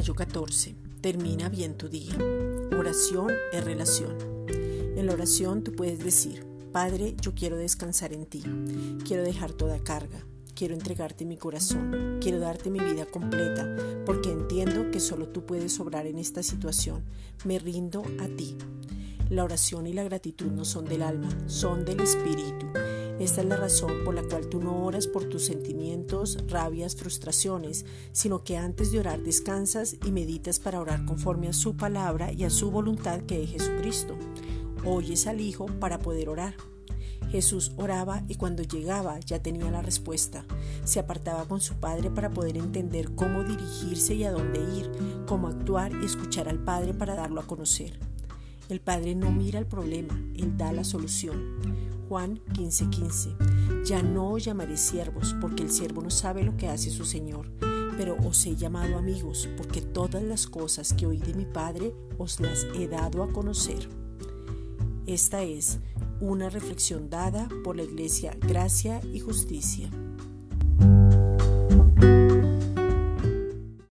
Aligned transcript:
Mayo 0.00 0.14
14. 0.14 0.76
Termina 1.02 1.50
bien 1.50 1.76
tu 1.76 1.90
día. 1.90 2.16
Oración 2.78 3.32
es 3.52 3.62
relación. 3.62 4.16
En 4.96 5.04
la 5.04 5.12
oración 5.12 5.62
tú 5.62 5.72
puedes 5.72 5.98
decir, 5.98 6.46
Padre, 6.72 7.16
yo 7.20 7.34
quiero 7.34 7.58
descansar 7.58 8.14
en 8.14 8.24
ti. 8.24 8.42
Quiero 9.06 9.22
dejar 9.22 9.52
toda 9.52 9.78
carga. 9.78 10.24
Quiero 10.54 10.72
entregarte 10.72 11.26
mi 11.26 11.36
corazón. 11.36 12.16
Quiero 12.22 12.38
darte 12.38 12.70
mi 12.70 12.78
vida 12.78 13.04
completa 13.04 13.76
porque 14.06 14.30
entiendo 14.32 14.90
que 14.90 15.00
solo 15.00 15.28
tú 15.28 15.44
puedes 15.44 15.78
obrar 15.80 16.06
en 16.06 16.18
esta 16.18 16.42
situación. 16.42 17.04
Me 17.44 17.58
rindo 17.58 18.02
a 18.20 18.28
ti. 18.28 18.56
La 19.28 19.44
oración 19.44 19.86
y 19.86 19.92
la 19.92 20.04
gratitud 20.04 20.50
no 20.50 20.64
son 20.64 20.86
del 20.86 21.02
alma, 21.02 21.28
son 21.46 21.84
del 21.84 22.00
espíritu. 22.00 22.69
Esta 23.20 23.42
es 23.42 23.48
la 23.48 23.56
razón 23.56 24.02
por 24.02 24.14
la 24.14 24.22
cual 24.22 24.48
tú 24.48 24.62
no 24.62 24.82
oras 24.82 25.06
por 25.06 25.24
tus 25.24 25.44
sentimientos, 25.44 26.38
rabias, 26.48 26.96
frustraciones, 26.96 27.84
sino 28.12 28.44
que 28.44 28.56
antes 28.56 28.92
de 28.92 28.98
orar 28.98 29.20
descansas 29.20 29.96
y 30.06 30.10
meditas 30.10 30.58
para 30.58 30.80
orar 30.80 31.04
conforme 31.04 31.46
a 31.46 31.52
su 31.52 31.76
palabra 31.76 32.32
y 32.32 32.44
a 32.44 32.50
su 32.50 32.70
voluntad 32.70 33.20
que 33.20 33.44
es 33.44 33.50
Jesucristo. 33.50 34.16
Oyes 34.86 35.26
al 35.26 35.42
Hijo 35.42 35.66
para 35.66 35.98
poder 35.98 36.30
orar. 36.30 36.54
Jesús 37.30 37.72
oraba 37.76 38.22
y 38.26 38.36
cuando 38.36 38.62
llegaba 38.62 39.20
ya 39.20 39.42
tenía 39.42 39.70
la 39.70 39.82
respuesta. 39.82 40.46
Se 40.84 40.98
apartaba 40.98 41.44
con 41.44 41.60
su 41.60 41.74
Padre 41.74 42.10
para 42.10 42.30
poder 42.30 42.56
entender 42.56 43.14
cómo 43.14 43.44
dirigirse 43.44 44.14
y 44.14 44.24
a 44.24 44.32
dónde 44.32 44.60
ir, 44.60 44.90
cómo 45.26 45.48
actuar 45.48 45.92
y 45.92 46.06
escuchar 46.06 46.48
al 46.48 46.64
Padre 46.64 46.94
para 46.94 47.16
darlo 47.16 47.42
a 47.42 47.46
conocer. 47.46 48.00
El 48.70 48.80
Padre 48.80 49.14
no 49.14 49.30
mira 49.30 49.58
el 49.58 49.66
problema, 49.66 50.18
Él 50.36 50.56
da 50.56 50.72
la 50.72 50.84
solución. 50.84 51.99
Juan 52.10 52.40
15:15. 52.54 53.36
Ya 53.84 54.02
no 54.02 54.32
os 54.32 54.44
llamaré 54.44 54.76
siervos, 54.76 55.32
porque 55.40 55.62
el 55.62 55.70
siervo 55.70 56.02
no 56.02 56.10
sabe 56.10 56.42
lo 56.42 56.56
que 56.56 56.66
hace 56.66 56.90
su 56.90 57.04
Señor, 57.04 57.52
pero 57.96 58.16
os 58.26 58.44
he 58.46 58.56
llamado 58.56 58.98
amigos, 58.98 59.48
porque 59.56 59.80
todas 59.80 60.20
las 60.24 60.48
cosas 60.48 60.92
que 60.92 61.06
oí 61.06 61.18
de 61.18 61.34
mi 61.34 61.44
Padre 61.44 61.94
os 62.18 62.40
las 62.40 62.66
he 62.74 62.88
dado 62.88 63.22
a 63.22 63.32
conocer. 63.32 63.88
Esta 65.06 65.44
es 65.44 65.78
una 66.20 66.50
reflexión 66.50 67.10
dada 67.10 67.48
por 67.62 67.76
la 67.76 67.84
Iglesia 67.84 68.36
Gracia 68.40 69.00
y 69.14 69.20
Justicia. 69.20 69.88